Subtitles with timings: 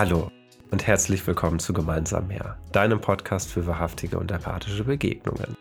[0.00, 0.30] Hallo
[0.70, 5.54] und herzlich willkommen zu Gemeinsam mehr, deinem Podcast für wahrhaftige und empathische Begegnungen.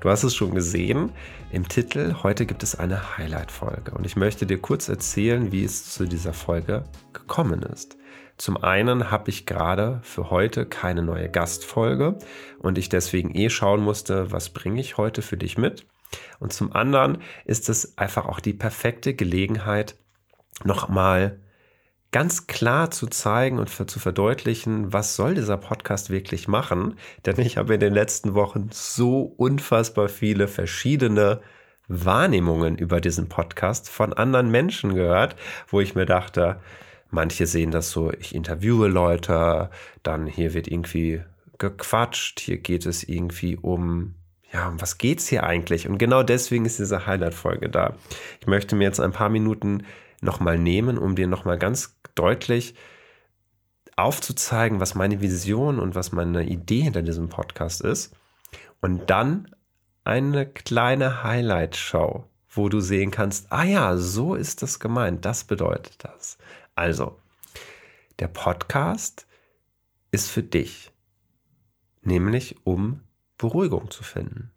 [0.00, 1.10] Du hast es schon gesehen
[1.50, 5.92] im Titel, heute gibt es eine Highlight-Folge und ich möchte dir kurz erzählen, wie es
[5.92, 7.96] zu dieser Folge gekommen ist.
[8.36, 12.20] Zum einen habe ich gerade für heute keine neue Gastfolge
[12.60, 15.84] und ich deswegen eh schauen musste, was bringe ich heute für dich mit.
[16.38, 19.96] Und zum anderen ist es einfach auch die perfekte Gelegenheit,
[20.62, 21.40] nochmal
[22.14, 26.94] ganz klar zu zeigen und für, zu verdeutlichen, was soll dieser Podcast wirklich machen.
[27.26, 31.40] Denn ich habe in den letzten Wochen so unfassbar viele verschiedene
[31.88, 35.34] Wahrnehmungen über diesen Podcast von anderen Menschen gehört,
[35.66, 36.60] wo ich mir dachte,
[37.10, 39.70] manche sehen das so, ich interviewe Leute,
[40.04, 41.20] dann hier wird irgendwie
[41.58, 44.14] gequatscht, hier geht es irgendwie um
[44.52, 45.88] ja, um was geht's hier eigentlich?
[45.88, 47.96] Und genau deswegen ist diese Highlight-Folge da.
[48.40, 49.82] Ich möchte mir jetzt ein paar Minuten
[50.20, 52.74] nochmal nehmen, um dir nochmal ganz deutlich
[53.96, 58.14] aufzuzeigen, was meine Vision und was meine Idee hinter diesem Podcast ist.
[58.80, 59.54] Und dann
[60.04, 65.96] eine kleine Highlight-Show, wo du sehen kannst, ah ja, so ist das gemeint, das bedeutet
[65.98, 66.38] das.
[66.74, 67.18] Also,
[68.18, 69.26] der Podcast
[70.10, 70.92] ist für dich,
[72.02, 73.00] nämlich um
[73.38, 74.52] Beruhigung zu finden,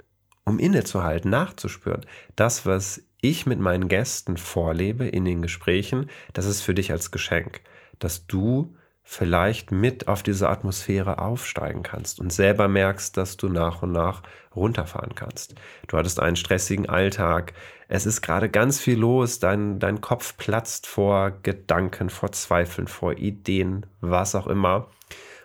[0.46, 2.06] um innezuhalten, nachzuspüren.
[2.36, 7.12] Das, was ich mit meinen Gästen vorlebe in den Gesprächen, das ist für dich als
[7.12, 7.62] Geschenk,
[8.00, 13.82] dass du vielleicht mit auf diese Atmosphäre aufsteigen kannst und selber merkst, dass du nach
[13.82, 14.22] und nach
[14.54, 15.56] runterfahren kannst.
[15.88, 17.54] Du hattest einen stressigen Alltag,
[17.88, 23.14] es ist gerade ganz viel los, dein, dein Kopf platzt vor Gedanken, vor Zweifeln, vor
[23.14, 24.90] Ideen, was auch immer.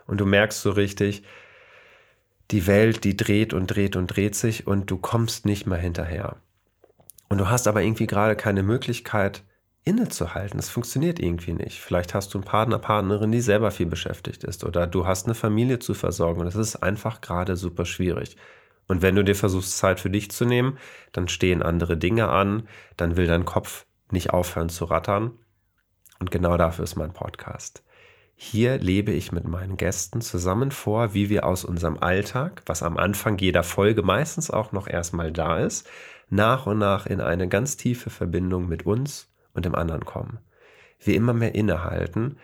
[0.08, 1.22] Und du merkst so richtig,
[2.50, 6.36] die Welt, die dreht und dreht und dreht sich und du kommst nicht mehr hinterher.
[7.32, 9.42] Und du hast aber irgendwie gerade keine Möglichkeit,
[9.84, 10.58] innezuhalten.
[10.58, 11.80] Das funktioniert irgendwie nicht.
[11.80, 15.34] Vielleicht hast du einen Partner, Partnerin, die selber viel beschäftigt ist oder du hast eine
[15.34, 18.36] Familie zu versorgen und das ist einfach gerade super schwierig.
[18.86, 20.76] Und wenn du dir versuchst, Zeit für dich zu nehmen,
[21.12, 25.30] dann stehen andere Dinge an, dann will dein Kopf nicht aufhören zu rattern.
[26.20, 27.82] Und genau dafür ist mein Podcast.
[28.34, 32.98] Hier lebe ich mit meinen Gästen zusammen vor, wie wir aus unserem Alltag, was am
[32.98, 35.88] Anfang jeder Folge meistens auch noch erstmal da ist,
[36.32, 40.38] nach und nach in eine ganz tiefe Verbindung mit uns und dem anderen kommen.
[40.98, 42.38] Wir immer mehr innehalten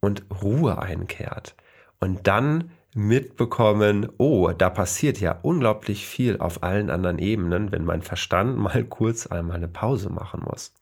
[0.00, 1.54] und Ruhe einkehrt.
[2.00, 8.00] Und dann mitbekommen, oh, da passiert ja unglaublich viel auf allen anderen Ebenen, wenn mein
[8.00, 10.72] Verstand mal kurz einmal eine Pause machen muss.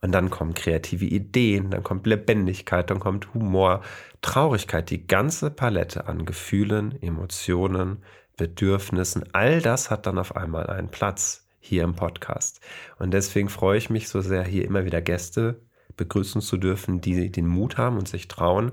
[0.00, 3.82] Und dann kommen kreative Ideen, dann kommt Lebendigkeit, dann kommt Humor,
[4.22, 7.98] Traurigkeit, die ganze Palette an Gefühlen, Emotionen,
[8.38, 12.60] Bedürfnissen, all das hat dann auf einmal einen Platz hier im Podcast.
[12.98, 15.62] Und deswegen freue ich mich so sehr, hier immer wieder Gäste
[15.96, 18.72] begrüßen zu dürfen, die den Mut haben und sich trauen,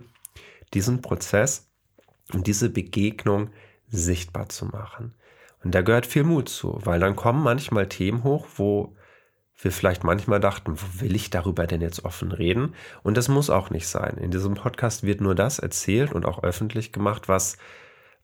[0.74, 1.70] diesen Prozess
[2.34, 3.50] und diese Begegnung
[3.88, 5.14] sichtbar zu machen.
[5.64, 8.96] Und da gehört viel Mut zu, weil dann kommen manchmal Themen hoch, wo
[9.60, 12.76] wir vielleicht manchmal dachten, wo will ich darüber denn jetzt offen reden?
[13.04, 14.18] Und das muss auch nicht sein.
[14.18, 17.58] In diesem Podcast wird nur das erzählt und auch öffentlich gemacht, was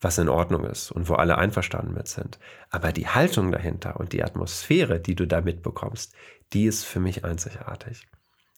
[0.03, 2.39] was in Ordnung ist und wo alle einverstanden mit sind.
[2.69, 6.13] Aber die Haltung dahinter und die Atmosphäre, die du da mitbekommst,
[6.53, 8.07] die ist für mich einzigartig.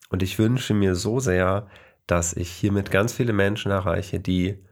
[0.10, 1.68] Und ich wünsche mir so sehr,
[2.08, 4.64] dass ich hiermit ganz viele Menschen erreiche, die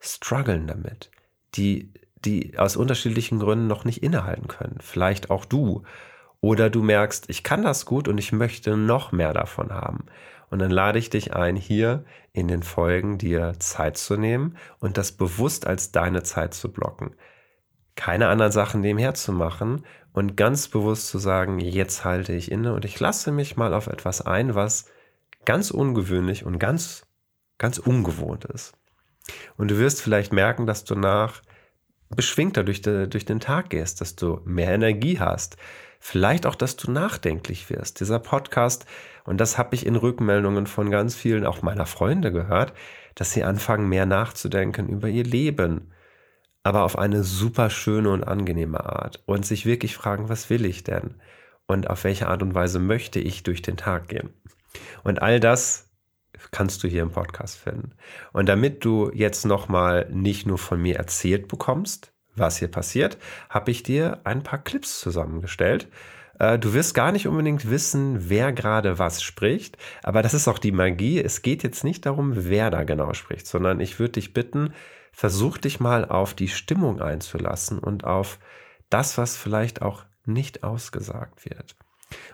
[0.00, 1.10] strugglen damit,
[1.54, 1.92] die,
[2.24, 4.78] die aus unterschiedlichen Gründen noch nicht innehalten können.
[4.80, 5.84] Vielleicht auch du.
[6.42, 10.06] Oder du merkst, ich kann das gut und ich möchte noch mehr davon haben.
[10.50, 14.98] Und dann lade ich dich ein, hier in den Folgen dir Zeit zu nehmen und
[14.98, 17.14] das bewusst als deine Zeit zu blocken.
[17.94, 22.74] Keine anderen Sachen nebenher zu machen und ganz bewusst zu sagen, jetzt halte ich inne
[22.74, 24.86] und ich lasse mich mal auf etwas ein, was
[25.44, 27.06] ganz ungewöhnlich und ganz,
[27.56, 28.72] ganz ungewohnt ist.
[29.56, 31.40] Und du wirst vielleicht merken, dass du nach
[32.10, 35.56] beschwingter durch, de, durch den Tag gehst, dass du mehr Energie hast.
[36.04, 38.00] Vielleicht auch, dass du nachdenklich wirst.
[38.00, 38.86] Dieser Podcast
[39.24, 42.72] und das habe ich in Rückmeldungen von ganz vielen, auch meiner Freunde gehört,
[43.14, 45.92] dass sie anfangen, mehr nachzudenken über ihr Leben.
[46.64, 49.22] Aber auf eine super schöne und angenehme Art.
[49.26, 51.14] Und sich wirklich fragen, was will ich denn?
[51.66, 54.30] Und auf welche Art und Weise möchte ich durch den Tag gehen?
[55.04, 55.88] Und all das
[56.50, 57.92] kannst du hier im Podcast finden.
[58.32, 63.18] Und damit du jetzt nochmal nicht nur von mir erzählt bekommst, was hier passiert,
[63.50, 65.88] habe ich dir ein paar Clips zusammengestellt
[66.38, 70.58] äh, du wirst gar nicht unbedingt wissen, wer gerade was spricht, aber das ist auch
[70.58, 71.20] die Magie.
[71.22, 74.72] Es geht jetzt nicht darum, wer da genau spricht, sondern ich würde dich bitten,
[75.12, 78.38] versuch dich mal auf die Stimmung einzulassen und auf
[78.90, 81.76] das, was vielleicht auch nicht ausgesagt wird.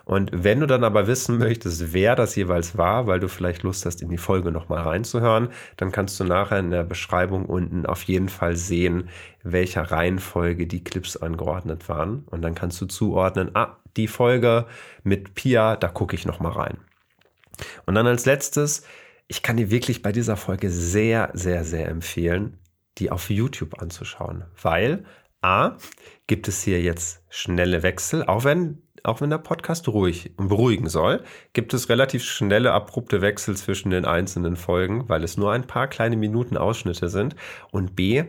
[0.05, 3.87] Und wenn du dann aber wissen möchtest, wer das jeweils war, weil du vielleicht Lust
[3.87, 8.03] hast, in die Folge nochmal reinzuhören, dann kannst du nachher in der Beschreibung unten auf
[8.05, 9.09] jeden Fall sehen,
[9.43, 12.25] welcher Reihenfolge die Clips angeordnet waren.
[12.27, 14.67] Und dann kannst du zuordnen, ah, die Folge
[15.03, 16.79] mit Pia, da gucke ich nochmal rein.
[17.87, 18.85] Und dann als letztes,
[19.27, 22.59] ich kann dir wirklich bei dieser Folge sehr, sehr, sehr empfehlen,
[22.99, 25.05] die auf YouTube anzuschauen, weil
[25.41, 25.77] A,
[26.27, 30.88] gibt es hier jetzt schnelle Wechsel, auch wenn auch wenn der Podcast ruhig und beruhigen
[30.88, 31.22] soll,
[31.52, 35.88] gibt es relativ schnelle, abrupte Wechsel zwischen den einzelnen Folgen, weil es nur ein paar
[35.88, 37.34] kleine Minuten Ausschnitte sind.
[37.72, 38.25] Und B,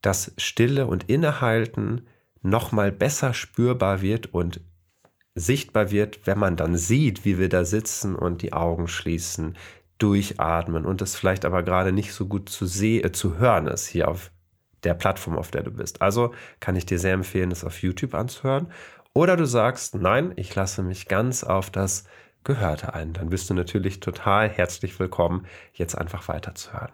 [0.00, 2.06] das Stille und Innehalten
[2.42, 4.60] nochmal besser spürbar wird und
[5.34, 9.56] sichtbar wird, wenn man dann sieht, wie wir da sitzen und die Augen schließen,
[9.98, 14.08] durchatmen und das vielleicht aber gerade nicht so gut zu, äh, zu hören ist hier
[14.08, 14.32] auf
[14.82, 16.02] der Plattform, auf der du bist.
[16.02, 18.66] Also kann ich dir sehr empfehlen, das auf YouTube anzuhören.
[19.14, 22.04] Oder du sagst, nein, ich lasse mich ganz auf das
[22.44, 23.12] Gehörte ein.
[23.12, 26.92] Dann bist du natürlich total herzlich willkommen, jetzt einfach weiterzuhören.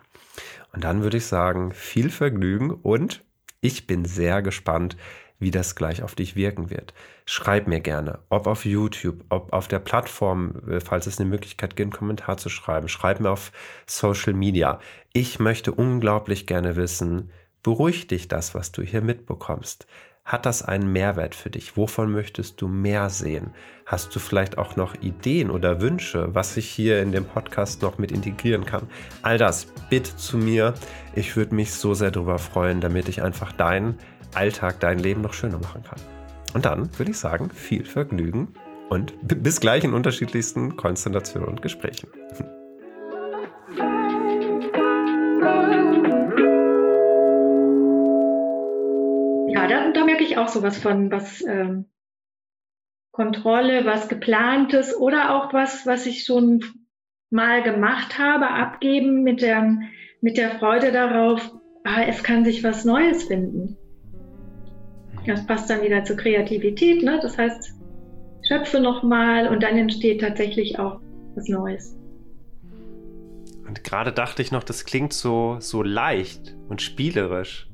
[0.72, 3.24] Und dann würde ich sagen, viel Vergnügen und
[3.60, 4.96] ich bin sehr gespannt,
[5.38, 6.92] wie das gleich auf dich wirken wird.
[7.24, 11.76] Schreib mir gerne, ob auf YouTube, ob auf der Plattform, äh, falls es eine Möglichkeit
[11.76, 12.88] gibt, einen Kommentar zu schreiben.
[12.88, 13.52] Schreib mir auf
[13.86, 14.80] Social Media.
[15.12, 17.30] Ich möchte unglaublich gerne wissen,
[17.62, 19.86] beruhigt dich das, was du hier mitbekommst?
[20.28, 21.78] Hat das einen Mehrwert für dich?
[21.78, 23.48] Wovon möchtest du mehr sehen?
[23.86, 27.96] Hast du vielleicht auch noch Ideen oder Wünsche, was ich hier in dem Podcast noch
[27.96, 28.86] mit integrieren kann?
[29.22, 30.74] All das bitte zu mir.
[31.14, 33.96] Ich würde mich so sehr darüber freuen, damit ich einfach deinen
[34.34, 35.98] Alltag, dein Leben noch schöner machen kann.
[36.52, 38.48] Und dann würde ich sagen, viel Vergnügen
[38.90, 42.10] und bis gleich in unterschiedlichsten Konstellationen und Gesprächen.
[50.38, 51.86] auch sowas von, was ähm,
[53.12, 56.64] Kontrolle, was geplantes oder auch was, was ich schon
[57.30, 59.78] mal gemacht habe, abgeben mit der,
[60.20, 61.52] mit der Freude darauf,
[61.84, 63.76] ah, es kann sich was Neues finden.
[65.26, 67.18] Das passt dann wieder zur Kreativität, ne?
[67.20, 67.74] Das heißt,
[68.46, 71.00] schöpfe nochmal und dann entsteht tatsächlich auch
[71.34, 71.96] was Neues.
[73.66, 77.68] Und gerade dachte ich noch, das klingt so, so leicht und spielerisch,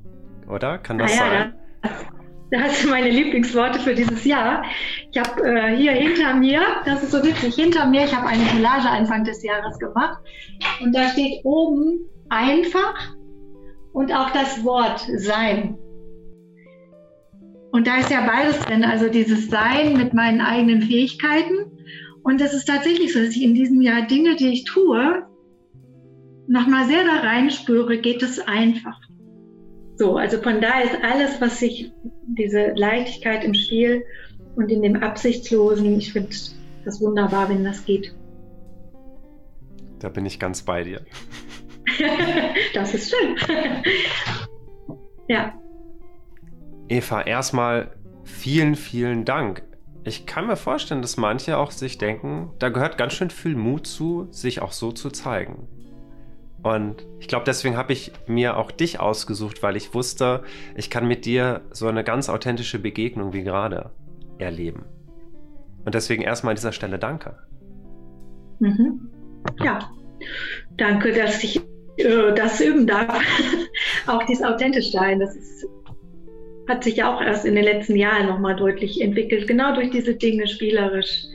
[0.49, 0.78] oder?
[0.78, 1.55] Kann das ah, ja, sein?
[1.82, 1.93] Das,
[2.50, 4.64] das sind meine Lieblingsworte für dieses Jahr.
[5.11, 8.44] Ich habe äh, hier hinter mir, das ist so witzig, hinter mir, ich habe eine
[8.44, 10.19] Collage Anfang des Jahres gemacht
[10.81, 13.14] und da steht oben einfach
[13.93, 15.79] und auch das Wort sein.
[17.73, 21.73] Und da ist ja beides drin, also dieses Sein mit meinen eigenen Fähigkeiten.
[22.23, 25.26] Und es ist tatsächlich so, dass ich in diesem Jahr Dinge, die ich tue,
[26.46, 29.00] nochmal sehr da reinspüre, geht es einfach.
[29.96, 31.93] So, also von da ist alles, was sich,
[32.26, 34.05] diese Leichtigkeit im Spiel
[34.56, 36.31] und in dem Absichtslosen, ich finde
[36.85, 38.14] das wunderbar, wenn das geht.
[40.00, 41.00] Da bin ich ganz bei dir.
[42.75, 43.37] das ist schön.
[45.29, 45.55] ja.
[46.88, 47.94] Eva, erstmal
[48.25, 49.62] vielen, vielen Dank.
[50.02, 53.87] Ich kann mir vorstellen, dass manche auch sich denken, da gehört ganz schön viel Mut
[53.87, 55.69] zu, sich auch so zu zeigen.
[56.64, 60.43] Und ich glaube, deswegen habe ich mir auch dich ausgesucht, weil ich wusste,
[60.75, 63.91] ich kann mit dir so eine ganz authentische Begegnung wie gerade
[64.38, 64.86] erleben.
[65.84, 67.36] Und deswegen erstmal an dieser Stelle danke.
[68.60, 69.10] Mhm.
[69.62, 69.91] Ja,
[70.79, 71.60] danke, dass ich
[71.98, 73.20] äh, das üben darf.
[74.06, 75.69] auch dieses authentisch sein, das ist,
[76.67, 79.46] hat sich ja auch erst in den letzten Jahren nochmal deutlich entwickelt.
[79.46, 81.27] Genau durch diese Dinge spielerisch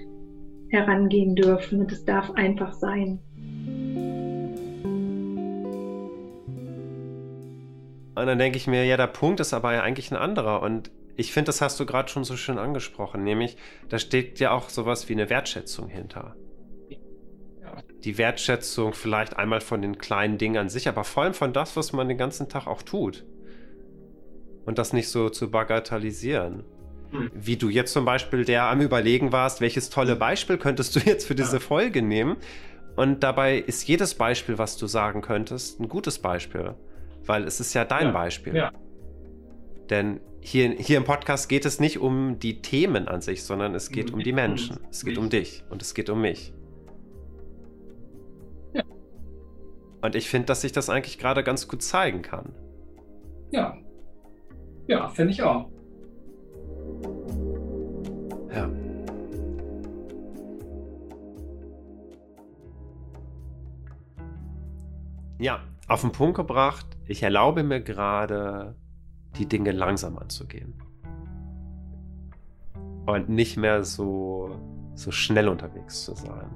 [0.72, 1.82] herangehen dürfen.
[1.82, 3.20] Und es darf einfach sein.
[8.16, 10.62] Und dann denke ich mir, ja, der Punkt ist aber ja eigentlich ein anderer.
[10.62, 13.58] Und ich finde, das hast du gerade schon so schön angesprochen, nämlich
[13.90, 16.36] da steht ja auch sowas wie eine Wertschätzung hinter.
[18.06, 21.76] Die Wertschätzung vielleicht einmal von den kleinen Dingen an sich, aber vor allem von das,
[21.76, 23.26] was man den ganzen Tag auch tut.
[24.66, 26.64] Und das nicht so zu bagatellisieren.
[27.12, 27.32] Hm.
[27.34, 31.28] Wie du jetzt zum Beispiel der am Überlegen warst, welches tolle Beispiel könntest du jetzt
[31.28, 31.60] für diese ja.
[31.60, 32.38] Folge nehmen.
[32.96, 36.76] Und dabei ist jedes Beispiel, was du sagen könntest, ein gutes Beispiel
[37.26, 38.56] weil es ist ja dein ja, Beispiel.
[38.56, 38.72] Ja.
[39.90, 43.90] Denn hier, hier im Podcast geht es nicht um die Themen an sich, sondern es
[43.90, 44.80] geht um die Menschen.
[44.90, 46.54] Es geht um dich und es geht um mich.
[48.74, 48.84] Ja.
[50.02, 52.54] Und ich finde, dass sich das eigentlich gerade ganz gut zeigen kann.
[53.52, 53.78] Ja.
[54.88, 55.70] Ja, finde ich auch.
[58.54, 58.70] Ja.
[65.42, 68.76] Ja, auf den Punkt gebracht, ich erlaube mir gerade,
[69.38, 70.82] die Dinge langsam anzugehen.
[73.14, 74.56] und nicht mehr so,
[74.94, 76.50] so schnell unterwegs zu sein.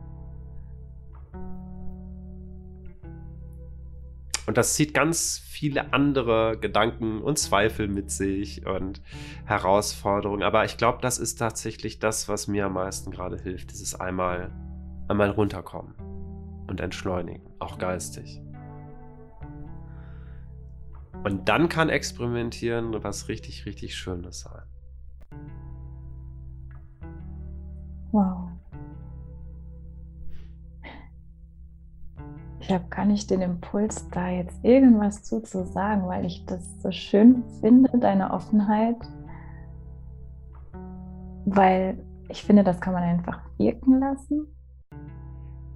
[4.46, 9.02] Und das zieht ganz viele andere Gedanken und Zweifel mit sich und
[9.46, 10.44] Herausforderungen.
[10.44, 13.72] Aber ich glaube, das ist tatsächlich das, was mir am meisten gerade hilft.
[13.72, 14.52] Dieses einmal,
[15.08, 15.96] einmal runterkommen
[16.68, 18.42] und entschleunigen, auch geistig.
[21.24, 24.64] Und dann kann Experimentieren was richtig, richtig Schönes sein.
[28.12, 28.50] Wow.
[32.60, 36.82] Ich habe gar nicht den Impuls, da jetzt irgendwas zu, zu sagen, weil ich das
[36.82, 38.96] so schön finde, deine Offenheit.
[41.46, 41.98] Weil
[42.30, 44.48] ich finde, das kann man einfach wirken lassen.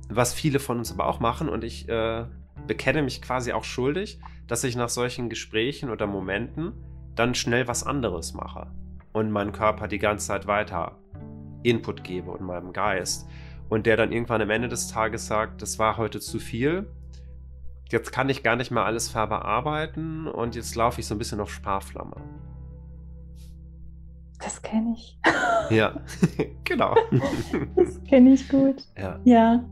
[0.10, 2.26] Was viele von uns aber auch machen, und ich äh,
[2.68, 6.74] bekenne mich quasi auch schuldig, dass ich nach solchen Gesprächen oder Momenten
[7.16, 8.68] dann schnell was anderes mache
[9.14, 10.98] und meinen Körper die ganze Zeit weiter
[11.64, 13.28] Input gebe und meinem Geist.
[13.70, 16.88] Und der dann irgendwann am Ende des Tages sagt, das war heute zu viel.
[17.90, 21.40] Jetzt kann ich gar nicht mehr alles verbearbeiten und jetzt laufe ich so ein bisschen
[21.40, 22.16] auf Sparflamme.
[24.40, 25.18] Das kenne ich.
[25.70, 26.00] Ja,
[26.64, 26.96] genau.
[27.76, 28.84] Das kenne ich gut.
[28.98, 29.20] Ja.
[29.24, 29.64] ja.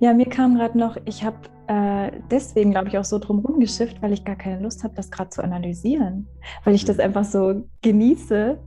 [0.00, 1.36] Ja, mir kam gerade noch, ich habe
[1.68, 5.10] äh, deswegen, glaube ich, auch so drum rumgeschifft, weil ich gar keine Lust habe, das
[5.10, 6.28] gerade zu analysieren.
[6.64, 7.04] Weil ich das mhm.
[7.04, 8.58] einfach so genieße,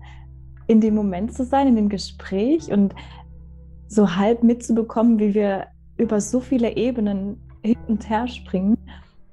[0.67, 2.93] in dem Moment zu sein, in dem Gespräch und
[3.87, 8.77] so halb mitzubekommen, wie wir über so viele Ebenen hin und her springen.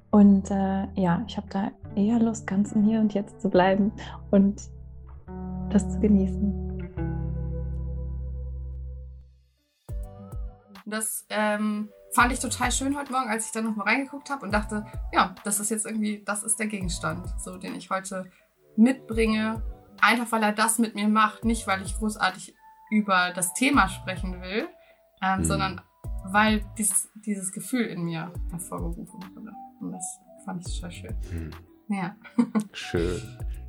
[0.09, 3.91] Und äh, ja, ich habe da eher Lust, ganz im Hier und Jetzt zu bleiben
[4.31, 4.61] und
[5.69, 6.89] das zu genießen.
[10.85, 14.51] Das ähm, fand ich total schön heute Morgen, als ich da nochmal reingeguckt habe und
[14.51, 18.31] dachte, ja, das ist jetzt irgendwie, das ist der Gegenstand, so den ich heute
[18.75, 19.61] mitbringe.
[20.01, 22.55] Einfach weil er das mit mir macht, nicht weil ich großartig
[22.89, 24.67] über das Thema sprechen will,
[25.21, 25.45] ähm, mhm.
[25.45, 25.81] sondern
[26.25, 29.51] weil dies, dieses Gefühl in mir hervorgerufen wurde.
[29.79, 31.15] Und das fand ich total schön.
[31.31, 31.51] Mhm.
[31.95, 32.15] Ja.
[32.73, 33.21] schön.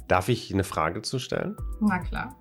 [0.09, 1.55] Darf ich eine Frage zu stellen?
[1.83, 2.35] Na klar.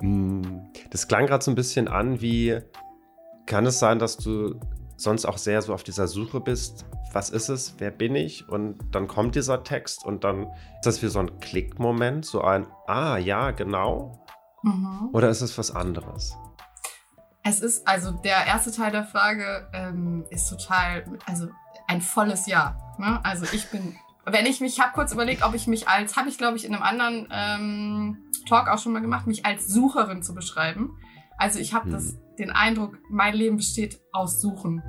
[0.00, 2.62] Hm, das klang gerade so ein bisschen an wie,
[3.46, 4.58] kann es sein, dass du
[4.96, 8.48] sonst auch sehr so auf dieser Suche bist, was ist es, wer bin ich?
[8.48, 12.66] Und dann kommt dieser Text und dann ist das wie so ein Klickmoment, so ein,
[12.86, 14.26] ah ja, genau.
[14.62, 15.10] Mhm.
[15.12, 16.36] Oder ist es was anderes?
[17.42, 21.48] Es ist, also der erste Teil der Frage ähm, ist total, also
[21.86, 22.76] ein volles Ja.
[22.98, 23.20] Ne?
[23.24, 26.38] Also ich bin, wenn ich mich, habe kurz überlegt, ob ich mich als, habe ich
[26.38, 30.34] glaube ich in einem anderen ähm, Talk auch schon mal gemacht, mich als Sucherin zu
[30.34, 30.98] beschreiben.
[31.38, 31.92] Also ich habe hm.
[32.38, 34.82] Den Eindruck, mein Leben besteht aus Suchen.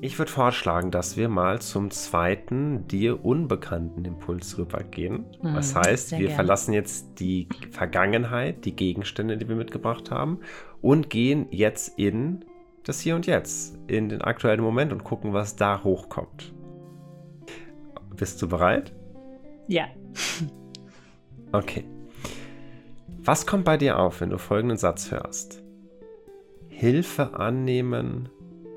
[0.00, 5.26] Ich würde vorschlagen, dass wir mal zum zweiten dir unbekannten Impuls rübergehen.
[5.42, 6.34] Mhm, das heißt, wir gern.
[6.36, 10.38] verlassen jetzt die Vergangenheit, die Gegenstände, die wir mitgebracht haben,
[10.80, 12.44] und gehen jetzt in
[12.84, 16.54] das Hier und Jetzt, in den aktuellen Moment und gucken, was da hochkommt.
[18.14, 18.94] Bist du bereit?
[19.66, 19.86] Ja.
[21.50, 21.84] Okay.
[23.16, 25.62] Was kommt bei dir auf, wenn du folgenden Satz hörst?
[26.68, 28.28] Hilfe annehmen,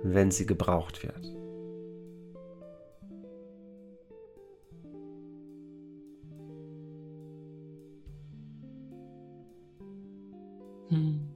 [0.03, 1.31] wenn sie gebraucht wird.
[10.89, 11.31] Hm.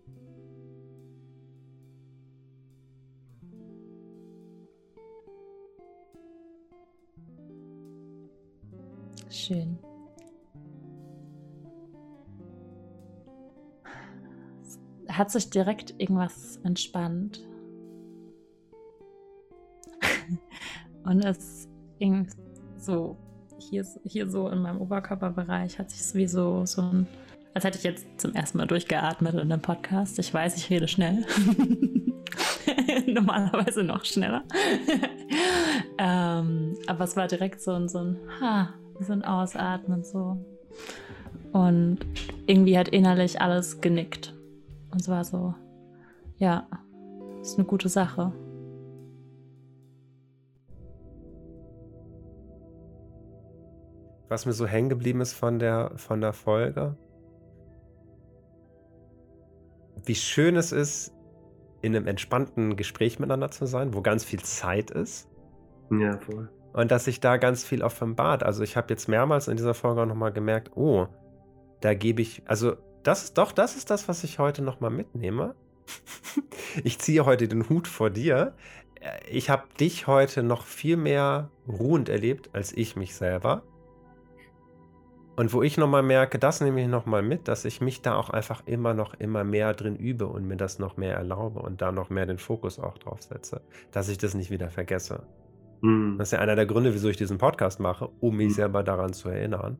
[9.29, 9.77] Schön.
[15.17, 17.39] Hat sich direkt irgendwas entspannt?
[21.05, 21.69] Und es
[21.99, 22.27] ging
[22.77, 23.15] so,
[23.57, 27.07] hier, hier so in meinem Oberkörperbereich hat sich wie so, so ein,
[27.53, 30.19] als hätte ich jetzt zum ersten Mal durchgeatmet in einem Podcast.
[30.19, 31.25] Ich weiß, ich rede schnell.
[33.07, 34.43] Normalerweise noch schneller.
[35.97, 40.45] ähm, aber es war direkt so ein, so ein, ha, so ein Ausatmen so.
[41.53, 41.99] Und
[42.47, 44.34] irgendwie hat innerlich alles genickt.
[44.95, 45.53] Und es war so,
[46.37, 46.69] ja,
[47.41, 48.31] ist eine gute Sache.
[54.27, 56.97] was mir so hängen geblieben ist von der, von der Folge.
[60.03, 61.13] Wie schön es ist,
[61.81, 65.29] in einem entspannten Gespräch miteinander zu sein, wo ganz viel Zeit ist.
[65.91, 66.49] Ja, voll.
[66.73, 68.41] Und dass sich da ganz viel offenbart.
[68.41, 71.07] Also ich habe jetzt mehrmals in dieser Folge auch nochmal gemerkt, oh,
[71.81, 75.55] da gebe ich, also das ist doch, das ist das, was ich heute nochmal mitnehme.
[76.83, 78.55] ich ziehe heute den Hut vor dir.
[79.29, 83.63] Ich habe dich heute noch viel mehr ruhend erlebt als ich mich selber.
[85.35, 88.29] Und wo ich nochmal merke, das nehme ich nochmal mit, dass ich mich da auch
[88.29, 91.91] einfach immer noch immer mehr drin übe und mir das noch mehr erlaube und da
[91.91, 95.23] noch mehr den Fokus auch drauf setze, dass ich das nicht wieder vergesse.
[95.81, 96.15] Mhm.
[96.17, 98.53] Das ist ja einer der Gründe, wieso ich diesen Podcast mache, um mich mhm.
[98.53, 99.77] selber daran zu erinnern.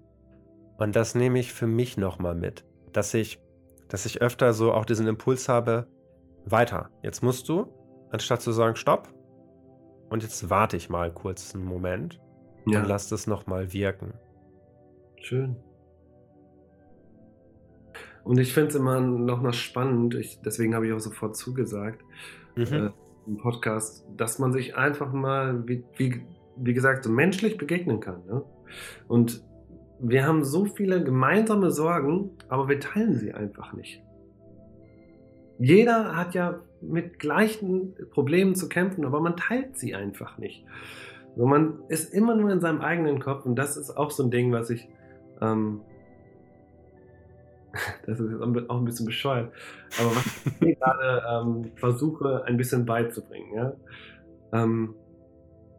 [0.78, 2.66] Und das nehme ich für mich nochmal mit,
[2.96, 3.40] dass ich,
[3.90, 5.88] dass ich öfter so auch diesen Impuls habe,
[6.46, 6.90] weiter.
[7.02, 7.68] Jetzt musst du,
[8.12, 9.14] anstatt zu sagen, stopp,
[10.10, 12.22] und jetzt warte ich mal kurz einen Moment
[12.68, 12.80] ja.
[12.80, 14.14] und lass das nochmal wirken.
[15.20, 15.56] Schön.
[18.24, 22.02] Und ich finde es immer noch mal spannend, ich, deswegen habe ich auch sofort zugesagt,
[22.56, 22.64] mhm.
[22.64, 22.92] äh,
[23.28, 26.26] im Podcast, dass man sich einfach mal, wie, wie,
[26.56, 28.26] wie gesagt, so menschlich begegnen kann.
[28.26, 28.44] Ne?
[29.08, 29.44] Und
[30.00, 34.02] wir haben so viele gemeinsame Sorgen, aber wir teilen sie einfach nicht.
[35.58, 40.66] Jeder hat ja mit gleichen Problemen zu kämpfen, aber man teilt sie einfach nicht.
[41.36, 44.32] So, man ist immer nur in seinem eigenen Kopf und das ist auch so ein
[44.32, 44.88] Ding, was ich
[45.42, 45.82] ähm,
[48.06, 49.52] das ist jetzt auch ein bisschen bescheuert,
[50.00, 50.26] aber was
[50.62, 53.74] ich gerade ähm, versuche, ein bisschen beizubringen, ja?
[54.54, 54.96] Ähm,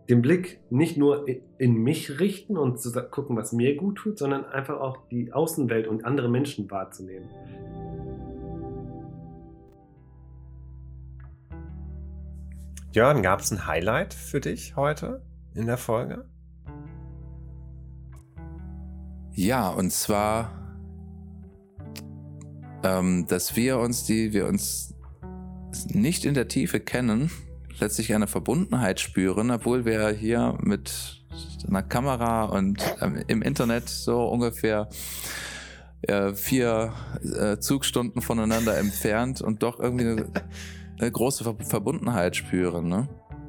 [0.08, 1.26] den Blick nicht nur
[1.58, 5.88] in mich richten und zu gucken, was mir gut tut, sondern einfach auch die Außenwelt
[5.88, 7.28] und andere Menschen wahrzunehmen.
[12.92, 15.22] Jörn, gab es ein Highlight für dich heute
[15.54, 16.24] in der Folge?
[19.32, 20.50] Ja, und zwar,
[22.82, 24.94] ähm, dass wir uns, die wir uns
[25.88, 27.30] nicht in der Tiefe kennen,
[27.78, 31.22] letztlich eine Verbundenheit spüren, obwohl wir hier mit
[31.68, 34.88] einer Kamera und ähm, im Internet so ungefähr
[36.02, 36.92] äh, vier
[37.22, 40.26] äh, Zugstunden voneinander entfernt und doch irgendwie eine,
[41.00, 42.88] eine große Ver Verbundenheit spüren.
[42.88, 43.08] Ne?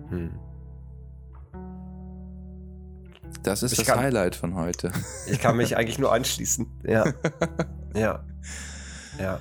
[0.10, 0.32] Hm.
[3.44, 4.92] Das ist ich das kann, Highlight von heute.
[5.30, 6.68] Ich kann mich eigentlich nur anschließen.
[6.86, 7.06] Ja.
[7.94, 8.24] ja.
[9.20, 9.40] Ja.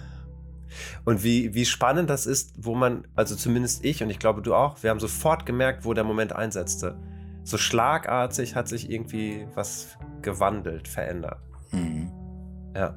[1.04, 4.54] Und wie, wie spannend das ist, wo man, also zumindest ich und ich glaube du
[4.54, 6.96] auch, wir haben sofort gemerkt, wo der Moment einsetzte.
[7.44, 11.38] So schlagartig hat sich irgendwie was gewandelt, verändert.
[11.70, 12.10] Mhm.
[12.74, 12.96] Ja.